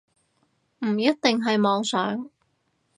[0.79, 2.27] 唔一定係妄想